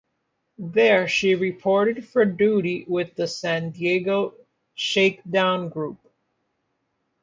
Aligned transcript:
There 0.57 1.07
she 1.07 1.35
reported 1.35 2.07
for 2.07 2.25
duty 2.25 2.85
with 2.87 3.13
the 3.13 3.27
San 3.27 3.69
Diego 3.69 4.33
Shakedown 4.73 5.69
Group. 5.69 5.99